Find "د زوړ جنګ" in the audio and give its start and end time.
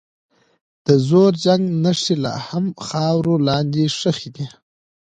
0.85-1.63